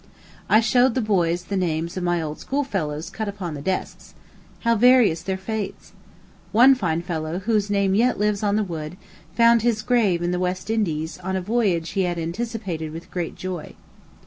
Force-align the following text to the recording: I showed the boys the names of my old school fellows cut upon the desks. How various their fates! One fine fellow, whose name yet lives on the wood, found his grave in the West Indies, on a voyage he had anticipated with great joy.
I 0.49 0.61
showed 0.61 0.95
the 0.95 0.99
boys 1.01 1.43
the 1.43 1.55
names 1.55 1.95
of 1.95 2.03
my 2.03 2.19
old 2.23 2.39
school 2.39 2.63
fellows 2.63 3.11
cut 3.11 3.27
upon 3.27 3.53
the 3.53 3.61
desks. 3.61 4.15
How 4.61 4.75
various 4.75 5.21
their 5.21 5.37
fates! 5.37 5.91
One 6.51 6.73
fine 6.73 7.03
fellow, 7.03 7.37
whose 7.37 7.69
name 7.69 7.93
yet 7.93 8.17
lives 8.17 8.41
on 8.41 8.55
the 8.55 8.63
wood, 8.63 8.97
found 9.35 9.61
his 9.61 9.83
grave 9.83 10.23
in 10.23 10.31
the 10.31 10.39
West 10.39 10.71
Indies, 10.71 11.19
on 11.19 11.35
a 11.35 11.39
voyage 11.41 11.89
he 11.91 12.01
had 12.01 12.17
anticipated 12.17 12.91
with 12.91 13.11
great 13.11 13.35
joy. 13.35 13.75